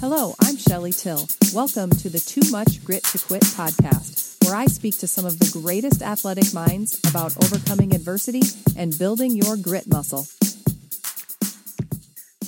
[0.00, 1.28] Hello, I'm Shelly Till.
[1.52, 5.38] Welcome to the Too Much Grit to Quit podcast, where I speak to some of
[5.38, 8.40] the greatest athletic minds about overcoming adversity
[8.78, 10.26] and building your grit muscle.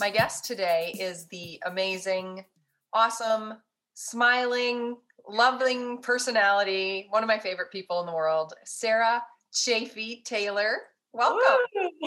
[0.01, 2.47] My guest today is the amazing,
[2.95, 3.59] awesome,
[3.93, 4.97] smiling,
[5.29, 10.79] loving personality, one of my favorite people in the world, Sarah Chafee Taylor.
[11.13, 11.59] Welcome.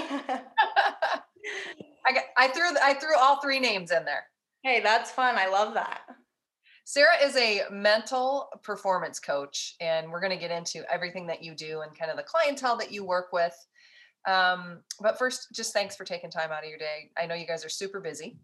[2.08, 4.24] I, got, I threw I threw all three names in there.
[4.66, 5.36] Hey, that's fun.
[5.38, 6.00] I love that.
[6.86, 11.54] Sarah is a mental performance coach, and we're going to get into everything that you
[11.54, 13.56] do and kind of the clientele that you work with.
[14.28, 17.12] Um, but first, just thanks for taking time out of your day.
[17.16, 18.40] I know you guys are super busy.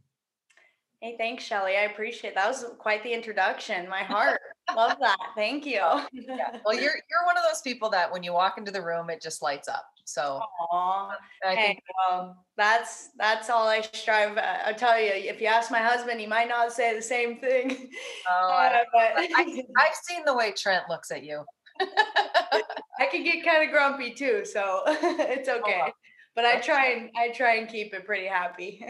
[1.00, 1.76] Hey, thanks, Shelly.
[1.76, 2.48] I appreciate that.
[2.48, 3.90] was quite the introduction.
[3.90, 4.40] My heart.
[4.76, 5.18] Love that.
[5.36, 5.82] Thank you.
[6.14, 6.60] yeah.
[6.64, 9.24] Well, you're you're one of those people that when you walk into the room, it
[9.24, 9.86] just lights up.
[10.14, 11.14] So Aww.
[11.46, 14.38] I hey, think well, that's that's all I strive.
[14.38, 17.90] I'll tell you, if you ask my husband, he might not say the same thing.
[18.30, 21.44] Oh, uh, but I, I've seen the way Trent looks at you.
[21.80, 25.82] I can get kind of grumpy too, so it's oh, okay.
[25.86, 25.92] Oh,
[26.36, 28.86] but I try and I try and keep it pretty happy.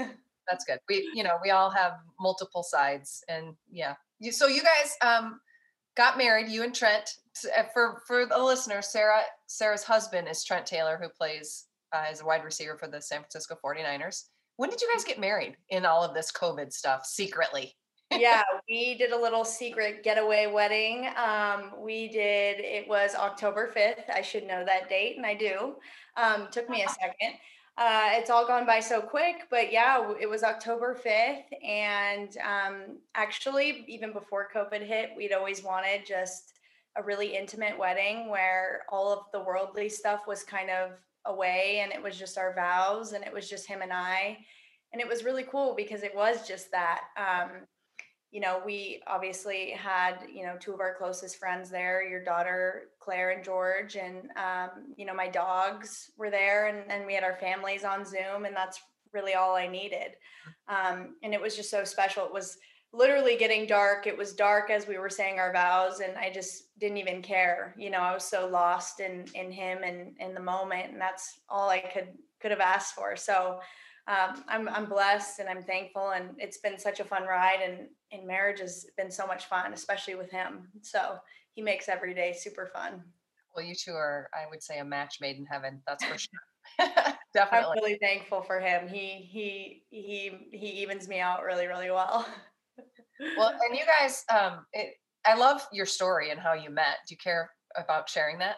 [0.49, 0.79] That's good.
[0.89, 3.95] We, you know, we all have multiple sides, and yeah.
[4.19, 5.39] You, so you guys um,
[5.95, 7.17] got married, you and Trent.
[7.57, 12.21] Uh, for for the listener, Sarah Sarah's husband is Trent Taylor, who plays uh, as
[12.21, 14.23] a wide receiver for the San Francisco 49ers.
[14.57, 17.75] When did you guys get married in all of this COVID stuff secretly?
[18.11, 21.09] yeah, we did a little secret getaway wedding.
[21.15, 24.09] Um, we did, it was October 5th.
[24.13, 25.75] I should know that date, and I do.
[26.17, 27.37] Um, took me a second.
[27.77, 31.45] Uh, it's all gone by so quick, but yeah, it was October 5th.
[31.65, 36.53] And um, actually, even before COVID hit, we'd always wanted just
[36.97, 40.91] a really intimate wedding where all of the worldly stuff was kind of
[41.25, 44.37] away and it was just our vows and it was just him and I.
[44.91, 47.01] And it was really cool because it was just that.
[47.15, 47.51] Um,
[48.31, 52.83] you know, we obviously had, you know, two of our closest friends there, your daughter,
[52.99, 57.35] Claire and George, and, um, you know, my dogs were there and, we had our
[57.35, 58.79] families on Zoom and that's
[59.13, 60.15] really all I needed.
[60.69, 62.25] Um, and it was just so special.
[62.25, 62.57] It was
[62.93, 64.07] literally getting dark.
[64.07, 67.75] It was dark as we were saying our vows and I just didn't even care.
[67.77, 71.41] You know, I was so lost in, in him and in the moment and that's
[71.49, 73.17] all I could, could have asked for.
[73.17, 73.59] So,
[74.11, 77.87] um, I'm I'm blessed and I'm thankful, and it's been such a fun ride, and
[78.11, 80.67] in marriage has been so much fun, especially with him.
[80.81, 81.15] So
[81.53, 83.03] he makes every day super fun.
[83.55, 85.81] Well, you two are, I would say, a match made in heaven.
[85.87, 86.17] That's for
[86.79, 86.87] sure.
[87.33, 87.77] Definitely.
[87.77, 88.89] I'm really thankful for him.
[88.89, 92.27] He he he he evens me out really really well.
[93.37, 94.95] well, and you guys, um, it,
[95.25, 96.97] I love your story and how you met.
[97.07, 98.57] Do you care about sharing that?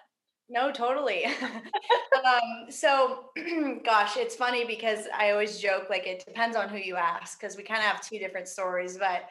[0.50, 1.26] No, totally.
[2.26, 3.30] um, so,
[3.86, 7.58] gosh, it's funny because I always joke like it depends on who you ask because
[7.58, 8.98] we kind of have two different stories.
[8.98, 9.24] But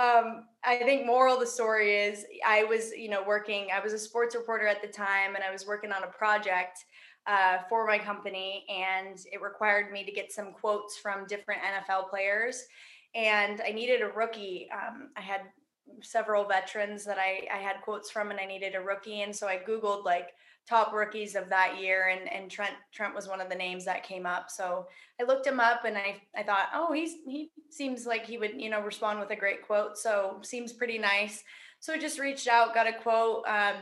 [0.00, 3.68] um, I think moral of the story is I was, you know, working.
[3.74, 6.84] I was a sports reporter at the time, and I was working on a project
[7.26, 12.08] uh, for my company, and it required me to get some quotes from different NFL
[12.10, 12.64] players,
[13.14, 14.68] and I needed a rookie.
[14.72, 15.40] Um, I had
[16.02, 19.48] several veterans that I, I had quotes from, and I needed a rookie, and so
[19.48, 20.28] I googled like
[20.68, 24.02] top rookies of that year and and Trent Trent was one of the names that
[24.02, 24.50] came up.
[24.50, 24.86] So
[25.20, 28.60] I looked him up and I I thought, "Oh, he's he seems like he would,
[28.60, 29.96] you know, respond with a great quote.
[29.96, 31.42] So seems pretty nice."
[31.80, 33.46] So I just reached out, got a quote.
[33.46, 33.76] Um,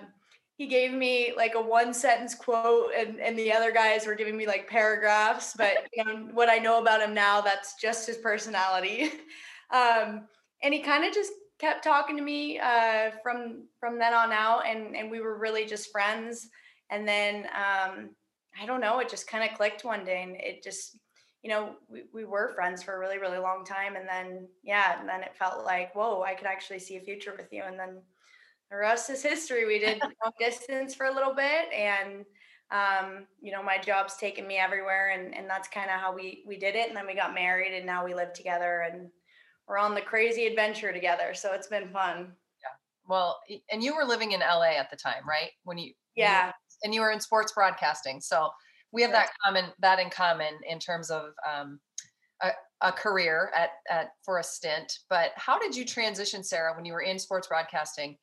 [0.57, 4.39] he gave me like a one sentence quote and, and the other guys were giving
[4.39, 8.17] me like paragraphs but you know what i know about him now that's just his
[8.17, 9.11] personality
[9.71, 10.27] um,
[10.63, 14.67] and he kind of just kept talking to me uh, from from then on out
[14.67, 16.49] and and we were really just friends
[16.91, 18.11] and then um,
[18.61, 20.99] I don't know, it just kind of clicked one day, and it just
[21.43, 24.99] you know we, we were friends for a really really long time, and then yeah,
[24.99, 27.79] and then it felt like whoa, I could actually see a future with you, and
[27.79, 28.01] then
[28.71, 29.67] the rest is history.
[29.67, 32.25] We did long distance for a little bit, and
[32.71, 36.45] um, you know my job's taken me everywhere, and and that's kind of how we
[36.47, 39.09] we did it, and then we got married, and now we live together, and
[39.69, 41.35] we're on the crazy adventure together.
[41.35, 42.33] So it's been fun.
[42.63, 42.69] Yeah.
[43.09, 43.41] Well,
[43.71, 45.51] and you were living in LA at the time, right?
[45.65, 48.21] When you yeah and you were in sports broadcasting.
[48.21, 48.51] So
[48.93, 51.81] we have that common that in common in terms of um,
[52.43, 52.51] a,
[52.81, 55.01] a, career at at for a stint.
[55.11, 58.17] But how did you transition, Sarah, when you were in sports broadcasting?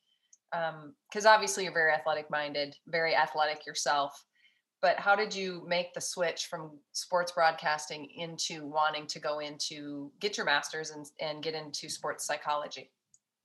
[0.51, 4.13] Because um, obviously you're very athletic minded, very athletic yourself.
[4.81, 10.11] But how did you make the switch from sports broadcasting into wanting to go into
[10.19, 12.91] get your master's and, and get into sports psychology?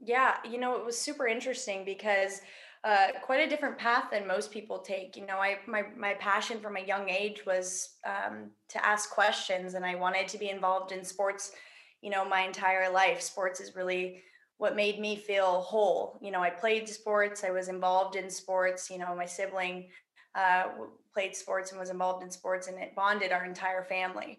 [0.00, 2.40] Yeah, you know, it was super interesting because
[2.84, 5.16] uh, quite a different path than most people take.
[5.16, 9.74] You know, I my my passion from a young age was um, to ask questions,
[9.74, 11.52] and I wanted to be involved in sports
[12.00, 13.20] you know, my entire life.
[13.20, 14.22] Sports is really
[14.58, 16.18] what made me feel whole.
[16.20, 19.88] You know, I played sports, I was involved in sports, you know, my sibling
[20.34, 20.64] uh,
[21.12, 24.38] played sports and was involved in sports, and it bonded our entire family.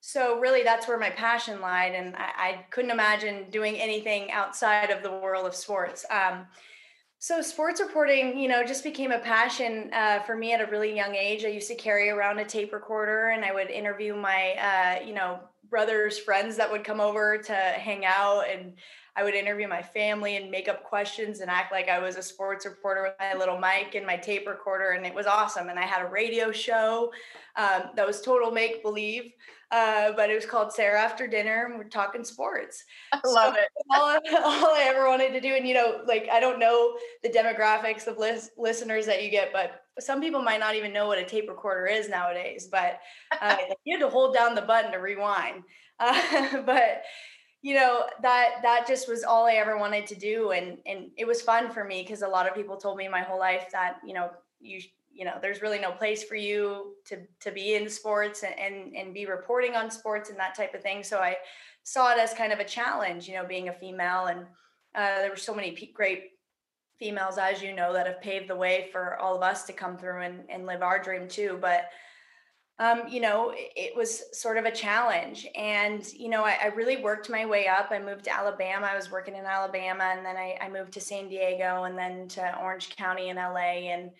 [0.00, 1.94] So, really, that's where my passion lied.
[1.94, 6.04] And I, I couldn't imagine doing anything outside of the world of sports.
[6.10, 6.46] Um,
[7.26, 10.94] so sports reporting, you know, just became a passion uh, for me at a really
[10.94, 11.44] young age.
[11.44, 15.12] I used to carry around a tape recorder, and I would interview my, uh, you
[15.12, 18.74] know, brothers' friends that would come over to hang out, and
[19.16, 22.22] I would interview my family and make up questions and act like I was a
[22.22, 25.70] sports reporter with my little mic and my tape recorder, and it was awesome.
[25.70, 27.12] And I had a radio show
[27.56, 29.32] um, that was total make believe,
[29.70, 32.84] uh, but it was called Sarah After Dinner, and we're talking sports.
[33.12, 33.68] I love so it.
[33.90, 34.04] all,
[34.44, 38.06] all, I ever wanted to do, and you know, like I don't know the demographics
[38.06, 41.24] of lis- listeners that you get, but some people might not even know what a
[41.24, 42.68] tape recorder is nowadays.
[42.70, 43.00] But
[43.40, 45.62] uh, you had to hold down the button to rewind.
[45.98, 47.04] Uh, but
[47.66, 50.52] you know that that just was all i ever wanted to do.
[50.52, 53.22] And and it was fun for me because a lot of people told me my
[53.22, 54.30] whole life that you know
[54.60, 54.80] you
[55.12, 58.94] you know there's really no place for you to to be in sports and and,
[58.94, 61.02] and be reporting on sports and that type of thing.
[61.02, 61.34] So i
[61.82, 64.26] saw it as kind of a challenge you know being a female.
[64.26, 64.40] And
[64.94, 66.22] uh, there were so many great
[67.00, 69.98] females as you know that have paved the way for all of us to come
[69.98, 71.58] through and, and live our dream too.
[71.60, 71.90] But
[72.78, 75.46] um, you know, it was sort of a challenge.
[75.56, 77.88] And, you know, I, I, really worked my way up.
[77.90, 78.86] I moved to Alabama.
[78.86, 82.28] I was working in Alabama and then I, I moved to San Diego and then
[82.28, 84.10] to Orange County in LA and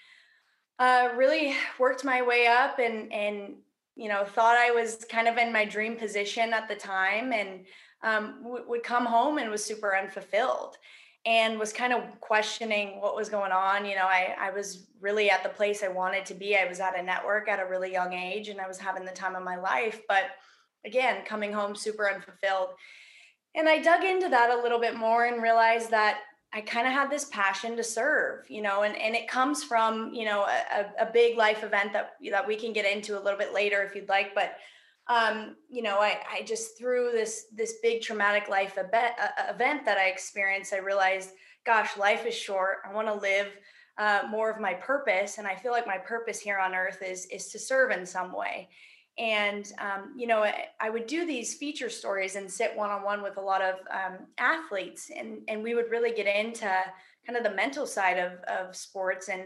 [0.79, 3.57] uh, really worked my way up and, and,
[3.95, 7.67] you know, thought I was kind of in my dream position at the time and
[8.03, 10.79] um, w- would come home and was super unfulfilled
[11.27, 13.85] and was kind of questioning what was going on.
[13.85, 16.57] You know, I, I was really at the place I wanted to be.
[16.57, 19.11] I was at a network at a really young age and I was having the
[19.11, 20.03] time of my life.
[20.09, 20.27] But
[20.85, 22.69] again, coming home super unfulfilled.
[23.57, 26.21] And I dug into that a little bit more and realized that
[26.53, 30.15] I kind of had this passion to serve, you know, and, and it comes from,
[30.15, 33.39] you know, a, a big life event that, that we can get into a little
[33.39, 34.33] bit later if you'd like.
[34.35, 34.57] But
[35.09, 39.85] um, you know, I, I just through this this big traumatic life event, uh, event
[39.85, 41.31] that I experienced, I realized,
[41.65, 42.79] gosh, life is short.
[42.89, 43.49] I want to live
[43.99, 47.27] uh, more of my purpose, and I feel like my purpose here on earth is
[47.27, 48.69] is to serve in some way.
[49.17, 53.03] And um, you know, I, I, would do these feature stories and sit one on
[53.03, 56.71] one with a lot of um, athletes, and and we would really get into
[57.27, 59.43] kind of the mental side of of sports, and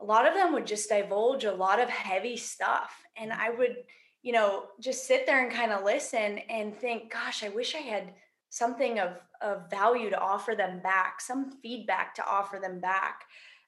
[0.00, 3.76] a lot of them would just divulge a lot of heavy stuff, and I would
[4.24, 7.80] you know, just sit there and kind of listen and think, gosh, I wish I
[7.80, 8.14] had
[8.48, 13.20] something of, of value to offer them back, some feedback to offer them back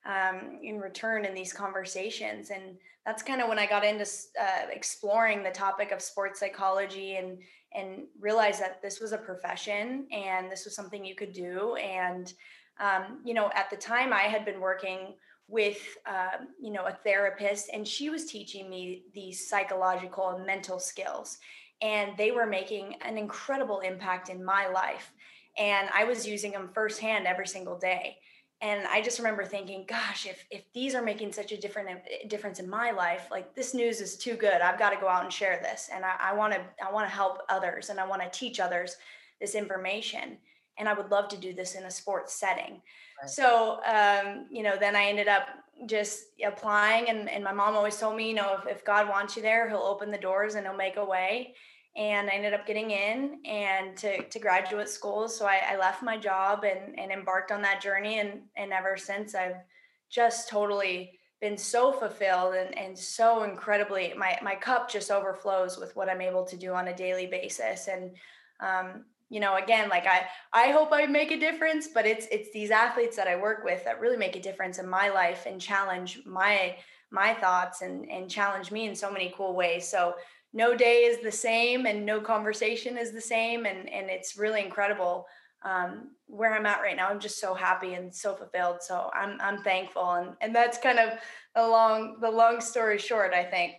[0.07, 2.49] um, in return in these conversations.
[2.49, 4.07] And that's kind of when I got into
[4.41, 7.39] uh, exploring the topic of sports psychology and
[7.75, 11.75] and realized that this was a profession and this was something you could do.
[11.75, 12.33] And
[12.81, 15.17] um, you know, at the time, I had been working
[15.49, 20.79] with um, you know a therapist and she was teaching me these psychological and mental
[20.79, 21.39] skills
[21.83, 25.13] and they were making an incredible impact in my life
[25.57, 28.17] and i was using them firsthand every single day.
[28.61, 32.27] And i just remember thinking gosh if if these are making such a different eh,
[32.27, 34.61] difference in my life like this news is too good.
[34.63, 37.15] I've got to go out and share this and i want to i want to
[37.15, 38.97] help others and i want to teach others
[39.41, 40.39] this information
[40.79, 42.81] and i would love to do this in a sports setting
[43.25, 45.49] so, um, you know, then I ended up
[45.87, 49.37] just applying and, and my mom always told me, you know, if, if God wants
[49.37, 51.55] you there, he'll open the doors and he'll make a way.
[51.97, 55.29] And I ended up getting in and to, to graduate school.
[55.29, 58.21] So I, I left my job and, and embarked on that journey.
[58.21, 59.63] And, and ever since I've
[60.11, 65.97] just totally been so fulfilled and, and so incredibly, my, my cup just overflows with
[65.97, 67.89] what I'm able to do on a daily basis.
[67.89, 68.13] And,
[68.61, 72.53] um, you know again like i i hope i make a difference but it's it's
[72.53, 75.61] these athletes that i work with that really make a difference in my life and
[75.61, 76.77] challenge my
[77.11, 79.89] my thoughts and and challenge me in so many cool ways.
[79.89, 80.15] So
[80.53, 84.63] no day is the same and no conversation is the same and and it's really
[84.63, 85.27] incredible
[85.65, 87.09] um, where i'm at right now.
[87.09, 88.83] I'm just so happy and so fulfilled.
[88.83, 91.19] So i'm i'm thankful and and that's kind of
[91.55, 93.75] the long the long story short i think.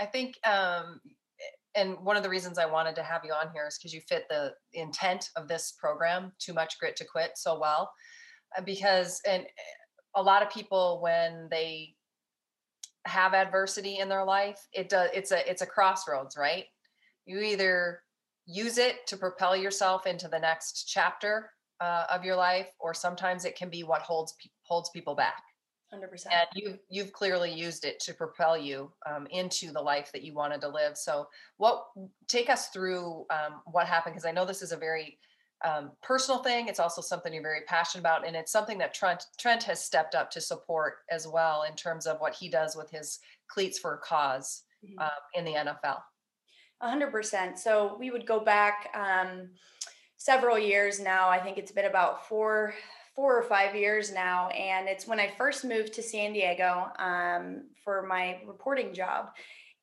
[0.00, 1.00] I think um
[1.78, 4.00] and one of the reasons I wanted to have you on here is because you
[4.08, 7.90] fit the intent of this program, Too Much Grit to Quit, so well.
[8.56, 9.44] Uh, because, and
[10.16, 11.94] a lot of people, when they
[13.06, 16.64] have adversity in their life, it does, it's a, it's a crossroads, right?
[17.26, 18.00] You either
[18.46, 23.44] use it to propel yourself into the next chapter uh, of your life, or sometimes
[23.44, 25.42] it can be what holds, holds people back.
[25.94, 26.26] 100%.
[26.26, 30.34] And you, you've clearly used it to propel you um, into the life that you
[30.34, 30.96] wanted to live.
[30.96, 31.86] So, what
[32.26, 34.14] take us through um, what happened?
[34.14, 35.18] Because I know this is a very
[35.64, 36.68] um, personal thing.
[36.68, 40.14] It's also something you're very passionate about, and it's something that Trent Trent has stepped
[40.14, 43.18] up to support as well in terms of what he does with his
[43.48, 44.98] cleats for a cause mm-hmm.
[44.98, 46.00] uh, in the NFL.
[46.82, 47.58] 100%.
[47.58, 49.48] So we would go back um,
[50.16, 51.28] several years now.
[51.28, 52.74] I think it's been about four
[53.18, 57.64] four or five years now, and it's when I first moved to San Diego um,
[57.82, 59.30] for my reporting job.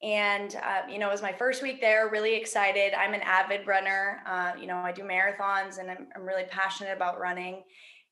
[0.01, 2.07] And uh, you know, it was my first week there.
[2.07, 2.93] Really excited.
[2.93, 4.21] I'm an avid runner.
[4.25, 7.63] Uh, you know, I do marathons, and I'm, I'm really passionate about running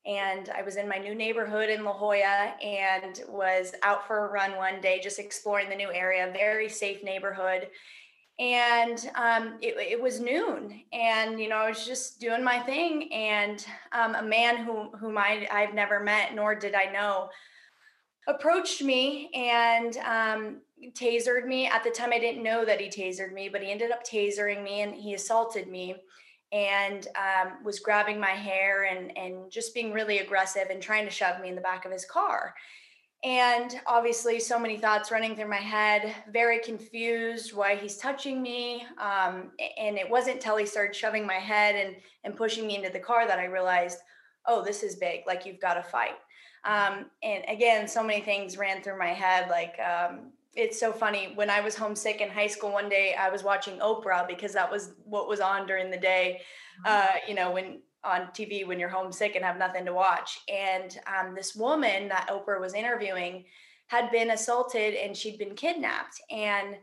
[0.06, 4.30] and I was in my new neighborhood in La Jolla and was out for a
[4.30, 7.68] run one day, just exploring the new area, very safe neighborhood
[8.38, 13.12] and um, it, it, was noon and you know i was just doing my thing
[13.12, 17.28] and um, a man who, whom I, i've never met nor did i know
[18.26, 20.60] approached me and um,
[20.92, 21.66] tasered me.
[21.66, 24.64] At the time i didn't know that he tasered me but he ended up tasering
[24.64, 25.94] me and he assaulted me
[26.50, 31.10] and um, was grabbing my hair and, and just being really aggressive and trying to
[31.10, 32.54] shove me in the back of his car
[33.24, 38.84] and obviously, so many thoughts running through my head, very confused why he's touching me.
[38.98, 42.90] Um, and it wasn't till he started shoving my head and, and pushing me into
[42.90, 44.00] the car that I realized,
[44.46, 45.22] oh, this is big.
[45.26, 46.16] Like, you've got to fight.
[46.66, 49.48] Um, and again, so many things ran through my head.
[49.48, 51.32] Like, um, it's so funny.
[51.34, 54.70] When I was homesick in high school, one day I was watching Oprah because that
[54.70, 56.42] was what was on during the day.
[56.84, 60.40] Uh, you know, when on TV when you're homesick and have nothing to watch.
[60.48, 63.44] And um, this woman that Oprah was interviewing
[63.86, 66.20] had been assaulted and she'd been kidnapped.
[66.30, 66.76] And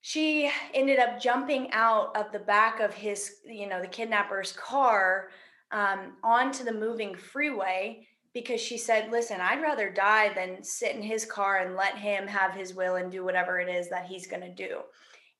[0.00, 5.28] she ended up jumping out of the back of his, you know, the kidnapper's car
[5.70, 11.02] um, onto the moving freeway because she said, Listen, I'd rather die than sit in
[11.02, 14.26] his car and let him have his will and do whatever it is that he's
[14.26, 14.78] going to do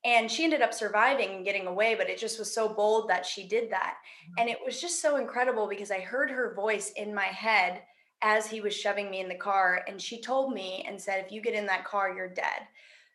[0.05, 3.25] and she ended up surviving and getting away but it just was so bold that
[3.25, 4.33] she did that mm-hmm.
[4.39, 7.81] and it was just so incredible because i heard her voice in my head
[8.21, 11.31] as he was shoving me in the car and she told me and said if
[11.31, 12.67] you get in that car you're dead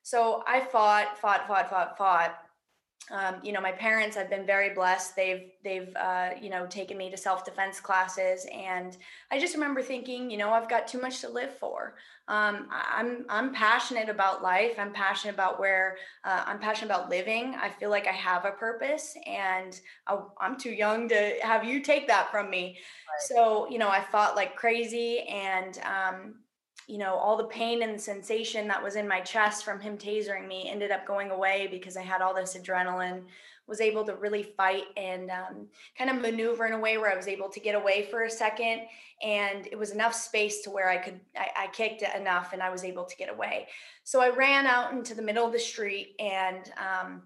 [0.02, 2.36] so i fought fought fought fought fought
[3.10, 5.14] um, you know my parents have been very blessed.
[5.14, 8.96] They've they've uh, you know taken me to self-defense classes and
[9.30, 11.96] i just remember thinking you know i've got too much to live for.
[12.28, 14.78] Um, i'm i'm passionate about life.
[14.78, 17.54] I'm passionate about where uh, i'm passionate about living.
[17.60, 21.80] I feel like i have a purpose and I, am too young to have you
[21.80, 22.64] take that from me.
[22.66, 23.36] Right.
[23.36, 26.34] so you know i fought like crazy and um,
[26.86, 30.46] you know, all the pain and sensation that was in my chest from him tasering
[30.46, 33.22] me ended up going away because I had all this adrenaline,
[33.66, 37.16] was able to really fight and um, kind of maneuver in a way where I
[37.16, 38.82] was able to get away for a second.
[39.22, 42.62] And it was enough space to where I could, I, I kicked it enough and
[42.62, 43.68] I was able to get away.
[44.02, 47.22] So I ran out into the middle of the street and um,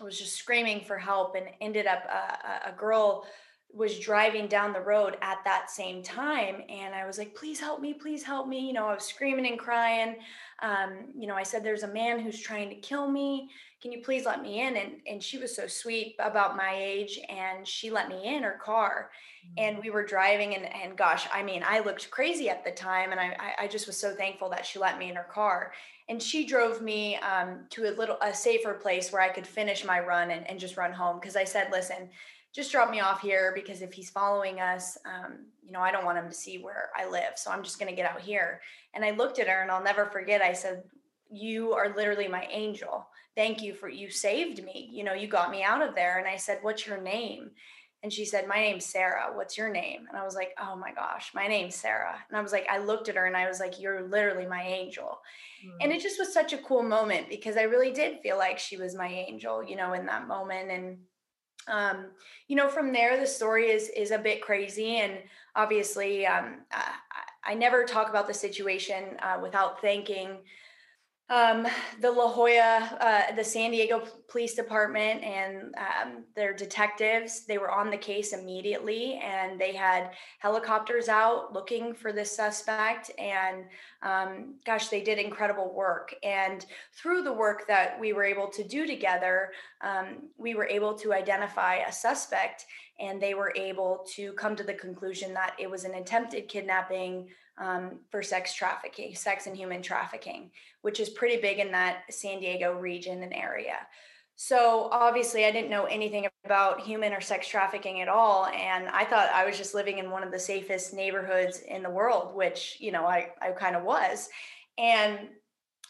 [0.00, 3.24] I was just screaming for help and ended up uh, a girl
[3.74, 7.80] was driving down the road at that same time and i was like please help
[7.80, 10.16] me please help me you know i was screaming and crying.
[10.60, 13.48] Um, you know i said there's a man who's trying to kill me.
[13.80, 14.76] Can you please let me in?
[14.76, 18.60] And and she was so sweet about my age and she let me in her
[18.62, 19.10] car.
[19.58, 19.82] And mm.
[19.82, 23.20] we were driving and and gosh i mean i looked crazy at the time and
[23.20, 25.72] i i just was so thankful that she let me in her car.
[26.08, 29.84] And she drove me um, to a little a safer place where i could finish
[29.84, 32.08] my run and, and just run home because i said listen
[32.54, 36.04] just drop me off here because if he's following us, um, you know, I don't
[36.04, 37.32] want him to see where I live.
[37.36, 38.60] So I'm just going to get out here.
[38.94, 40.42] And I looked at her and I'll never forget.
[40.42, 40.82] I said,
[41.30, 43.06] You are literally my angel.
[43.34, 44.90] Thank you for you saved me.
[44.92, 46.18] You know, you got me out of there.
[46.18, 47.52] And I said, What's your name?
[48.02, 49.30] And she said, My name's Sarah.
[49.32, 50.04] What's your name?
[50.10, 52.16] And I was like, Oh my gosh, my name's Sarah.
[52.28, 54.62] And I was like, I looked at her and I was like, You're literally my
[54.62, 55.20] angel.
[55.64, 55.76] Mm-hmm.
[55.80, 58.76] And it just was such a cool moment because I really did feel like she
[58.76, 60.70] was my angel, you know, in that moment.
[60.70, 60.98] And
[61.68, 62.06] um,
[62.48, 65.18] you know from there the story is is a bit crazy and
[65.54, 70.38] obviously um, I, I, never talk about the situation uh, without thanking
[71.32, 71.66] um,
[72.02, 77.70] the La Jolla, uh, the San Diego Police Department, and um, their detectives, they were
[77.70, 80.10] on the case immediately and they had
[80.40, 83.10] helicopters out looking for this suspect.
[83.18, 83.64] And
[84.02, 86.14] um, gosh, they did incredible work.
[86.22, 90.92] And through the work that we were able to do together, um, we were able
[90.98, 92.66] to identify a suspect
[93.00, 97.28] and they were able to come to the conclusion that it was an attempted kidnapping
[97.58, 100.50] um, for sex trafficking, sex and human trafficking,
[100.82, 103.78] which is pretty big in that San Diego region and area.
[104.36, 109.04] So obviously, I didn't know anything about human or sex trafficking at all, and I
[109.04, 112.76] thought I was just living in one of the safest neighborhoods in the world, which
[112.80, 114.30] you know I I kind of was,
[114.78, 115.28] and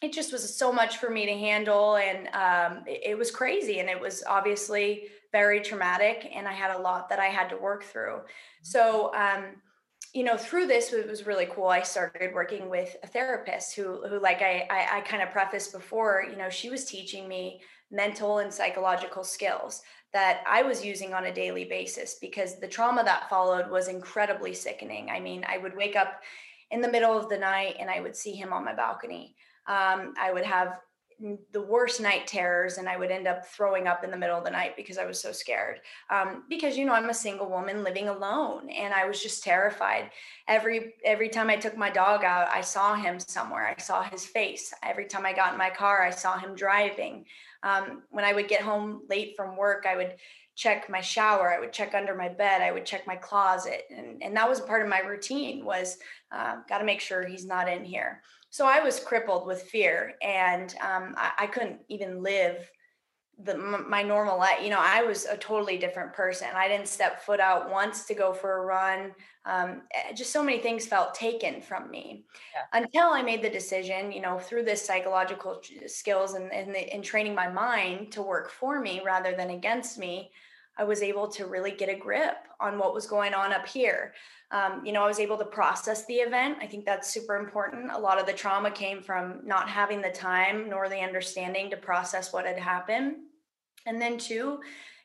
[0.03, 3.79] it just was so much for me to handle, and um, it, it was crazy,
[3.79, 7.57] and it was obviously very traumatic, and I had a lot that I had to
[7.57, 8.21] work through.
[8.63, 9.15] So.
[9.15, 9.63] Um,
[10.13, 14.07] you know through this it was really cool i started working with a therapist who
[14.09, 17.61] who like i i, I kind of prefaced before you know she was teaching me
[17.91, 23.05] mental and psychological skills that I was using on a daily basis because the trauma
[23.05, 25.11] that followed was incredibly sickening.
[25.11, 26.21] I mean, I would wake up
[26.71, 29.37] in the middle of the night and I would see him on my balcony.
[29.67, 30.79] Um, I would have
[31.53, 34.45] the worst night terrors and i would end up throwing up in the middle of
[34.45, 35.81] the night because i was so scared.
[36.11, 40.11] Um, because you know i'm a single woman living alone and i was just terrified.
[40.49, 43.67] Every every time i took my dog out i saw him somewhere.
[43.67, 44.73] I saw his face.
[44.83, 47.25] Every time i got in my car i saw him driving.
[47.63, 50.17] Um, when I would get home late from work, I would
[50.55, 54.23] check my shower, I would check under my bed, I would check my closet, and
[54.23, 55.99] and that was part of my routine was
[56.31, 58.23] uh, got to make sure he's not in here.
[58.53, 62.71] So I was crippled with fear, and um, I, I couldn't even live
[63.45, 67.23] the my normal life you know i was a totally different person i didn't step
[67.23, 69.13] foot out once to go for a run
[69.47, 72.79] um, eh, just so many things felt taken from me yeah.
[72.79, 77.03] until i made the decision you know through this psychological skills and, and, the, and
[77.03, 80.31] training my mind to work for me rather than against me
[80.79, 84.15] i was able to really get a grip on what was going on up here.
[84.51, 86.59] Um, you know i was able to process the event.
[86.61, 87.91] I think that's super important.
[87.93, 91.77] A lot of the trauma came from not having the time nor the understanding to
[91.77, 93.17] process what had happened.
[93.87, 94.61] And then two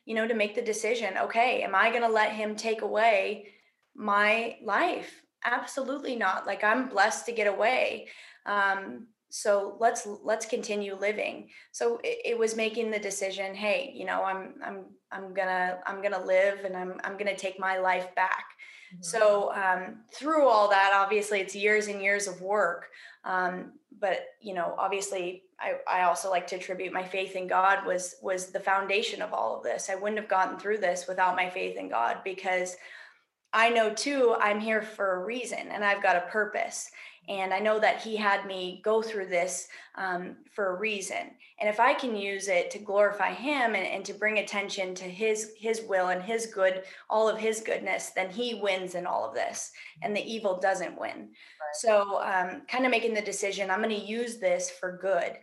[0.05, 3.47] you know to make the decision okay am i going to let him take away
[3.95, 5.21] my life?
[5.43, 6.47] Absolutely not.
[6.47, 8.07] Like i'm blessed to get away.
[8.45, 11.49] Um, so let's let's continue living.
[11.71, 16.01] So it, it, was making the decision hey you know i'm i'm i'm gonna i'm
[16.01, 18.45] gonna live and i'm i'm gonna take my life back.
[18.93, 19.03] Mm-hmm.
[19.03, 22.87] so um, through all that obviously it's years and years of work
[23.25, 27.85] um, but you know obviously I, I also like to attribute my faith in god
[27.85, 29.89] was was the foundation of all of this.
[29.89, 32.77] I wouldn't have gotten through this without my faith in god because
[33.51, 36.89] i know too i'm here for a reason and i've got a purpose
[37.27, 41.31] and i know that he had me go through this um, for a reason.
[41.59, 45.05] And if i can use it to glorify him and, and to bring attention to
[45.05, 49.27] his his will and his good all of his goodness then he wins in all
[49.27, 51.17] of this and the evil doesn't win.
[51.17, 51.75] Right.
[51.75, 55.37] so um, kind of making the decision i'm going to use this for good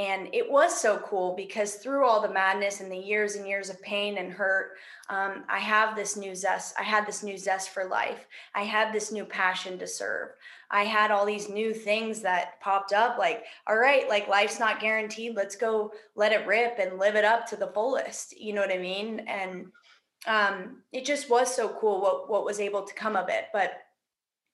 [0.00, 3.68] and it was so cool because through all the madness and the years and years
[3.68, 4.72] of pain and hurt
[5.10, 8.26] um, i have this new zest i had this new zest for life.
[8.54, 10.30] I had this new passion to serve.
[10.70, 14.80] I had all these new things that popped up like all right like life's not
[14.80, 15.36] guaranteed.
[15.36, 18.38] Let's go let it rip and live it up to the fullest.
[18.38, 19.20] You know what i mean?
[19.20, 19.66] And
[20.26, 23.46] um, it just was so cool what what was able to come of it.
[23.52, 23.72] But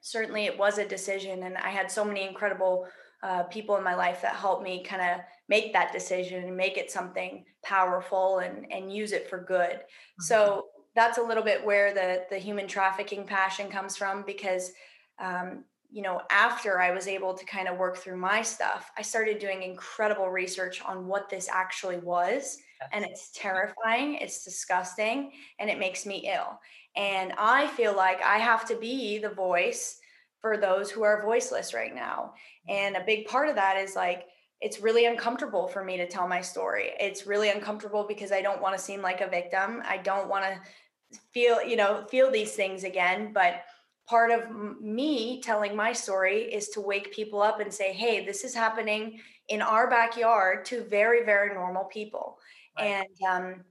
[0.00, 2.86] certainly it was a decision and i had so many incredible
[3.26, 6.76] uh, people in my life that helped me kind of make that decision and make
[6.76, 9.72] it something powerful and and use it for good.
[9.72, 10.22] Mm-hmm.
[10.22, 14.70] So that's a little bit where the the human trafficking passion comes from because
[15.18, 19.02] um, you know after I was able to kind of work through my stuff, I
[19.02, 22.58] started doing incredible research on what this actually was.
[22.92, 26.60] And it's terrifying, it's disgusting, and it makes me ill.
[26.94, 29.98] And I feel like I have to be the voice
[30.46, 32.32] for those who are voiceless right now.
[32.68, 34.26] And a big part of that is like,
[34.60, 36.92] it's really uncomfortable for me to tell my story.
[37.00, 39.82] It's really uncomfortable because I don't want to seem like a victim.
[39.84, 43.32] I don't want to feel, you know, feel these things again.
[43.32, 43.62] But
[44.08, 48.44] part of me telling my story is to wake people up and say, hey, this
[48.44, 52.38] is happening in our backyard to very, very normal people.
[52.78, 52.86] Right.
[52.86, 53.64] And, um,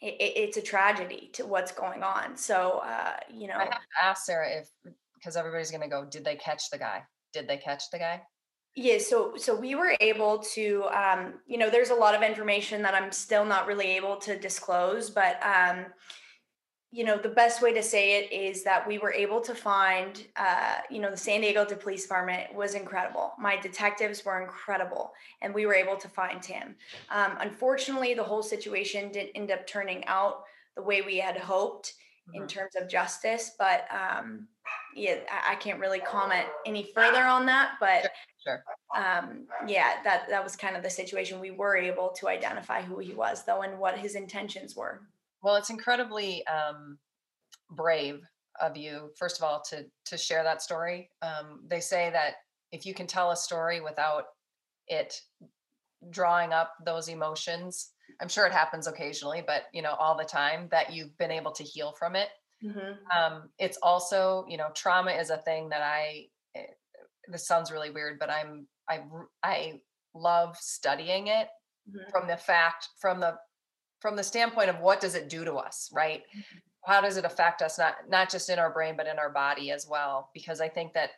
[0.00, 2.36] it, it's a tragedy to what's going on.
[2.36, 4.68] So, uh, you know, I have to ask Sarah if
[5.16, 7.02] because everybody's going to go, did they catch the guy?
[7.32, 8.22] Did they catch the guy?
[8.78, 12.82] Yeah, so so we were able to, um, you know, there's a lot of information
[12.82, 15.86] that I'm still not really able to disclose, but um,
[16.92, 20.26] you know, the best way to say it is that we were able to find,
[20.36, 23.32] uh, you know, the San Diego Police Department was incredible.
[23.38, 26.76] My detectives were incredible, and we were able to find him.
[27.10, 30.44] Um, unfortunately, the whole situation didn't end up turning out
[30.76, 31.94] the way we had hoped
[32.28, 32.42] mm-hmm.
[32.42, 34.48] in terms of justice, but um,
[34.96, 38.10] yeah, I, can't really comment any further on that, but
[38.42, 38.62] sure,
[38.94, 39.02] sure.
[39.04, 41.38] Um, yeah, that that was kind of the situation.
[41.38, 45.02] We were able to identify who he was, though, and what his intentions were.
[45.42, 46.98] Well, it's incredibly um,
[47.70, 48.22] brave
[48.60, 51.10] of you, first of all, to to share that story.
[51.20, 52.36] Um, they say that
[52.72, 54.24] if you can tell a story without
[54.88, 55.20] it
[56.10, 60.68] drawing up those emotions, I'm sure it happens occasionally, but you know, all the time
[60.70, 62.28] that you've been able to heal from it.
[62.66, 63.18] Mm-hmm.
[63.18, 66.26] Um, it's also, you know, trauma is a thing that I.
[66.54, 66.62] Eh,
[67.28, 69.02] this sounds really weird, but I'm I
[69.42, 69.80] I
[70.14, 71.48] love studying it
[71.88, 72.10] mm-hmm.
[72.10, 73.36] from the fact from the
[74.00, 76.20] from the standpoint of what does it do to us, right?
[76.20, 76.58] Mm-hmm.
[76.84, 79.70] How does it affect us not not just in our brain but in our body
[79.70, 80.30] as well?
[80.34, 81.10] Because I think that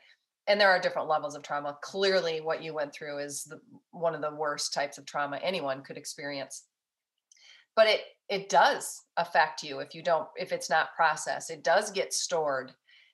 [0.46, 1.76] and there are different levels of trauma.
[1.82, 5.82] Clearly what you went through is the, one of the worst types of trauma anyone
[5.82, 6.64] could experience.
[7.76, 11.50] But it it does affect you if you don't if it's not processed.
[11.50, 12.72] It does get stored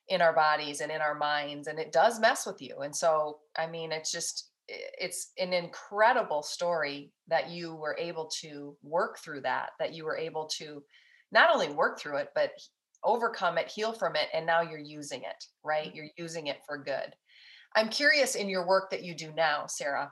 [0.09, 2.79] in our bodies and in our minds and it does mess with you.
[2.81, 8.75] And so I mean it's just it's an incredible story that you were able to
[8.83, 10.81] work through that that you were able to
[11.31, 12.51] not only work through it but
[13.03, 15.97] overcome it heal from it and now you're using it right mm-hmm.
[15.97, 17.13] you're using it for good
[17.75, 20.11] i'm curious in your work that you do now sarah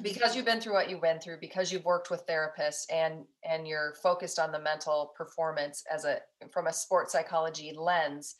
[0.00, 3.66] because you've been through what you've been through because you've worked with therapists and and
[3.66, 6.18] you're focused on the mental performance as a
[6.50, 8.36] from a sports psychology lens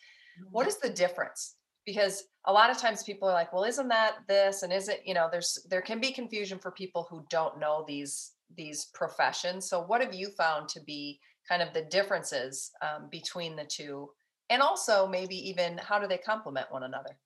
[0.51, 0.69] what mm-hmm.
[0.69, 1.57] is the difference?
[1.85, 5.03] Because a lot of times people are like well isn't that this and is it
[5.05, 9.69] you know there's there can be confusion for people who don't know these these professions.
[9.69, 14.11] So what have you found to be kind of the differences um, between the two?
[14.51, 17.17] And also maybe even how do they complement one another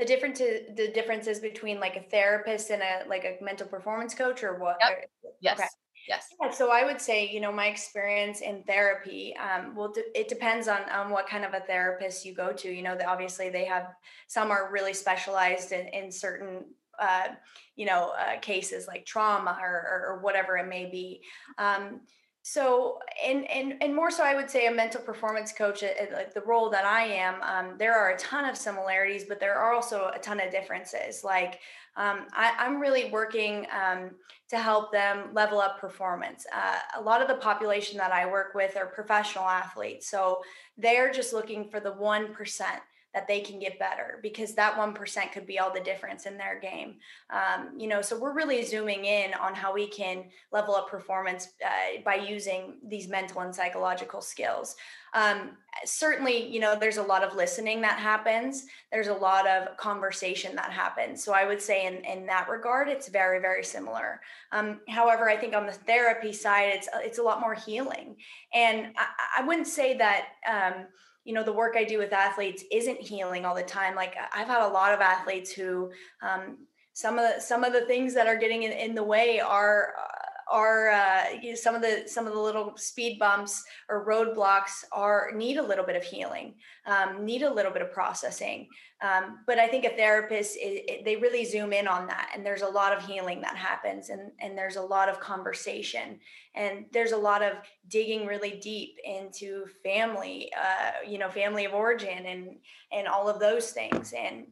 [0.00, 4.42] the difference the differences between like a therapist and a like a mental performance coach
[4.42, 5.10] or what yep.
[5.40, 5.68] yes okay.
[6.08, 6.28] Yes.
[6.42, 10.66] Yeah, so I would say, you know, my experience in therapy, um, well, it depends
[10.66, 12.70] on, on what kind of a therapist you go to.
[12.70, 13.88] You know, that obviously they have,
[14.26, 16.64] some are really specialized in, in certain,
[16.98, 17.28] uh,
[17.76, 21.20] you know, uh, cases like trauma or, or, or, whatever it may be.
[21.58, 22.00] Um,
[22.42, 26.40] so and and and more so i would say a mental performance coach like the
[26.40, 30.10] role that i am um, there are a ton of similarities but there are also
[30.14, 31.24] a ton of differences.
[31.24, 31.60] Like
[31.96, 34.10] um, I, am really working um,
[34.48, 36.46] to help them level up performance.
[36.54, 40.40] Uh, a lot of the population that i work with are professional athletes so
[40.76, 42.34] they're just looking for the 1%
[43.14, 46.60] that they can get better because that 1% could be all the difference in their
[46.60, 46.96] game.
[47.30, 51.48] Um, you know, so we're really zooming in on how we can level up performance
[51.64, 54.76] uh, by using these mental and psychological skills.
[55.12, 58.66] Um, certainly, you know, there's a lot of listening that happens.
[58.92, 61.24] There's a lot of conversation that happens.
[61.24, 64.20] So I would say in, in that regard, it's very, very similar.
[64.52, 68.16] Um, however, I think on the therapy side, it's, it's a lot more healing.
[68.54, 70.86] And I, I wouldn't say that, um,
[71.24, 74.46] you know the work i do with athletes isn't healing all the time like i've
[74.46, 75.90] had a lot of athletes who
[76.22, 76.58] um,
[76.92, 79.94] some of the some of the things that are getting in, in the way are
[80.50, 84.84] are uh, you know, some of the some of the little speed bumps or roadblocks
[84.92, 86.54] are need a little bit of healing,
[86.86, 88.68] um, need a little bit of processing.
[89.02, 92.44] Um, but I think a therapist it, it, they really zoom in on that, and
[92.44, 96.18] there's a lot of healing that happens, and and there's a lot of conversation,
[96.54, 97.54] and there's a lot of
[97.88, 102.56] digging really deep into family, uh, you know, family of origin, and
[102.92, 104.46] and all of those things, and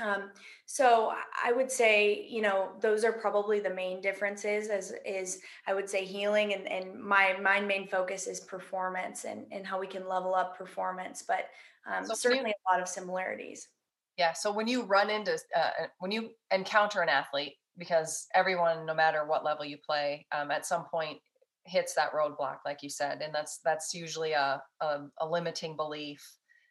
[0.00, 0.30] um,
[0.64, 1.12] so
[1.44, 5.88] I would say, you know, those are probably the main differences as is I would
[5.88, 10.08] say healing and, and my my main focus is performance and, and how we can
[10.08, 11.46] level up performance, but
[11.86, 13.68] um, so certainly you, a lot of similarities.
[14.16, 14.32] Yeah.
[14.32, 19.26] So when you run into uh, when you encounter an athlete, because everyone, no matter
[19.26, 21.18] what level you play, um, at some point
[21.64, 26.22] hits that roadblock, like you said, and that's that's usually a a, a limiting belief.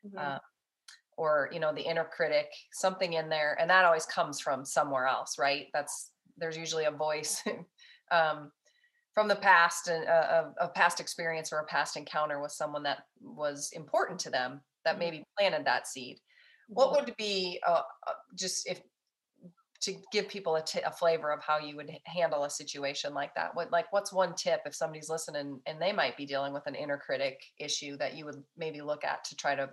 [0.06, 0.18] Mm-hmm.
[0.18, 0.40] Uh,
[1.22, 5.06] or you know the inner critic something in there and that always comes from somewhere
[5.06, 7.44] else right that's there's usually a voice
[8.12, 8.52] um,
[9.14, 12.82] from the past and uh, a, a, past experience or a past encounter with someone
[12.82, 15.00] that was important to them that mm-hmm.
[15.00, 16.18] maybe planted that seed
[16.70, 17.06] what mm-hmm.
[17.06, 18.82] would be uh, uh, just if
[19.82, 23.34] to give people a, t- a flavor of how you would handle a situation like
[23.36, 26.66] that what like what's one tip if somebody's listening and they might be dealing with
[26.66, 29.70] an inner critic issue that you would maybe look at to try to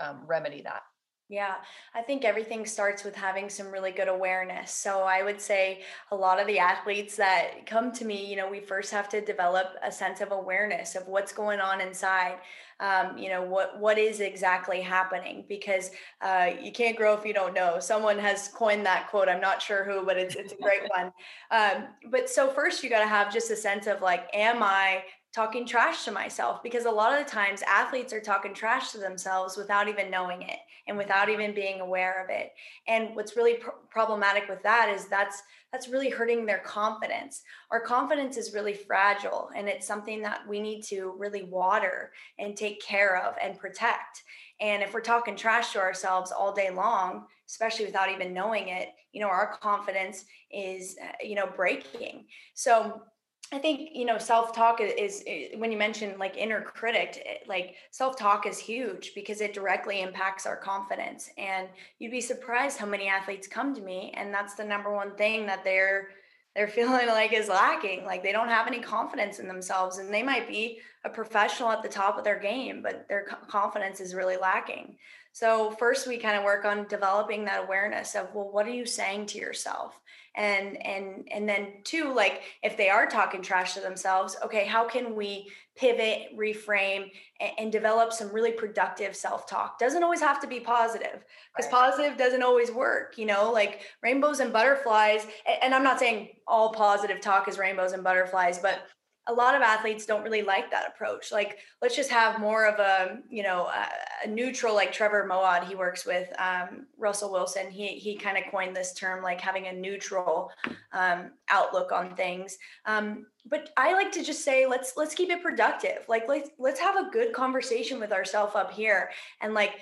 [0.00, 0.82] um, remedy that?
[1.28, 1.56] Yeah,
[1.92, 4.70] I think everything starts with having some really good awareness.
[4.70, 5.82] So I would say
[6.12, 9.20] a lot of the athletes that come to me, you know, we first have to
[9.20, 12.38] develop a sense of awareness of what's going on inside.
[12.78, 17.32] Um, you know what what is exactly happening because uh, you can't grow if you
[17.32, 17.78] don't know.
[17.80, 19.30] Someone has coined that quote.
[19.30, 21.10] I'm not sure who, but it's it's a great one.
[21.50, 25.04] Um, but so first you got to have just a sense of like, am I
[25.36, 28.96] talking trash to myself because a lot of the times athletes are talking trash to
[28.96, 32.52] themselves without even knowing it and without even being aware of it.
[32.88, 37.42] And what's really pr- problematic with that is that's that's really hurting their confidence.
[37.70, 42.56] Our confidence is really fragile and it's something that we need to really water and
[42.56, 44.22] take care of and protect.
[44.58, 48.88] And if we're talking trash to ourselves all day long especially without even knowing it
[49.12, 52.24] you know our confidence is uh, you know breaking.
[52.54, 53.02] So
[53.52, 57.76] I think you know self-talk is, is, when you mention like inner critic it, like
[57.90, 61.30] self-talk is huge because it directly impacts our confidence.
[61.38, 65.14] And you'd be surprised how many athletes come to me and that's the number one
[65.16, 66.08] thing that they're
[66.56, 68.04] they're feeling like is lacking.
[68.04, 71.84] Like they don't have any confidence in themselves and they might be a professional at
[71.84, 74.96] the top of their game but their confidence is really lacking.
[75.32, 78.86] So first we kind of work on developing that awareness of well what are you
[78.86, 80.00] saying to yourself
[80.36, 84.86] and and and then two like if they are talking trash to themselves okay how
[84.86, 90.46] can we pivot reframe and, and develop some really productive self-talk doesn't always have to
[90.46, 91.80] be positive because right.
[91.80, 96.28] positive doesn't always work you know like rainbows and butterflies and, and i'm not saying
[96.46, 98.82] all positive talk is rainbows and butterflies but
[99.28, 101.32] a lot of athletes don't really like that approach.
[101.32, 103.88] Like, let's just have more of a, you know, a,
[104.24, 107.70] a neutral, like Trevor Moawad, he works with um, Russell Wilson.
[107.70, 110.50] He, he kind of coined this term, like having a neutral
[110.92, 112.58] um, outlook on things.
[112.84, 116.04] Um, but I like to just say, let's, let's keep it productive.
[116.08, 119.10] Like, let's, let's have a good conversation with ourselves up here.
[119.40, 119.74] And like,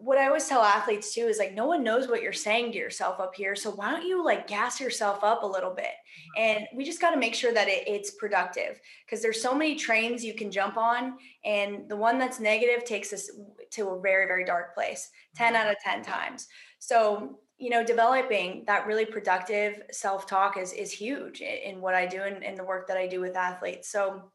[0.00, 2.78] what I always tell athletes too is like no one knows what you're saying to
[2.78, 3.54] yourself up here.
[3.54, 5.84] So why don't you like gas yourself up a little bit?
[5.84, 6.42] Mm-hmm.
[6.42, 9.76] And we just got to make sure that it, it's productive because there's so many
[9.76, 13.30] trains you can jump on, and the one that's negative takes us
[13.72, 15.10] to a very very dark place.
[15.36, 15.66] Ten mm-hmm.
[15.66, 16.48] out of ten times.
[16.78, 22.06] So you know, developing that really productive self talk is is huge in, what I
[22.06, 23.90] do and in the work that I do with athletes.
[23.90, 24.30] So.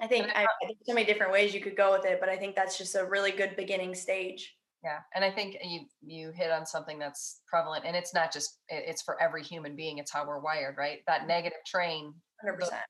[0.00, 2.36] I think I, think so many different ways you could go with it, but I
[2.36, 4.52] think that's just a really good beginning stage.
[4.84, 8.58] Yeah, and I think you you hit on something that's prevalent, and it's not just
[8.68, 9.96] it's for every human being.
[9.96, 10.98] It's how we're wired, right?
[11.06, 11.28] That mm-hmm.
[11.28, 12.82] negative train, hundred percent.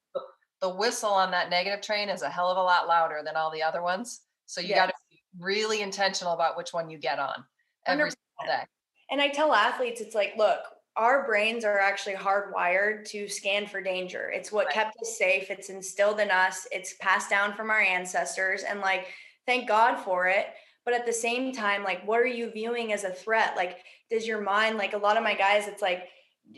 [0.61, 3.51] The whistle on that negative train is a hell of a lot louder than all
[3.53, 4.23] the other ones.
[4.47, 4.79] So you yes.
[4.79, 7.45] got to be really intentional about which one you get on
[7.87, 8.15] every 100%.
[8.39, 8.65] single day.
[9.11, 10.61] And I tell athletes, it's like, look,
[10.97, 14.33] our brains are actually hardwired to scan for danger.
[14.35, 14.75] It's what right.
[14.75, 15.51] kept us safe.
[15.51, 16.67] It's instilled in us.
[16.73, 19.09] It's passed down from our ancestors, and like,
[19.47, 20.47] thank God for it
[20.85, 23.55] but at the same time like what are you viewing as a threat?
[23.57, 23.79] Like
[24.11, 26.09] does your mind like a lot of my guys it's like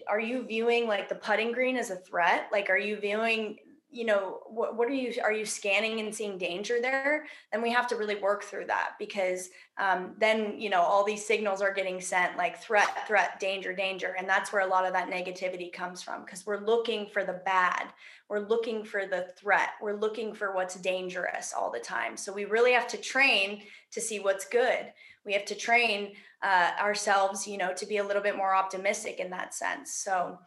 [0.08, 2.48] are you viewing like the putting green as a threat?
[2.52, 3.56] Like are you viewing
[3.96, 7.24] you know what, what are you are you scanning and seeing danger there?
[7.50, 11.24] Then we have to really work through that because um, then you know all these
[11.24, 14.92] signals are getting sent like threat threat danger danger and that's where a lot of
[14.92, 17.87] that negativity comes from because we're looking for the bad
[18.28, 22.18] we're looking for the threat we're looking for what's dangerous all the time.
[22.18, 24.92] So we really have to train to see what's good.
[25.24, 29.20] We have to train uh, ourselves you know to be a little bit more optimistic
[29.20, 29.94] in that sense.
[29.94, 30.38] So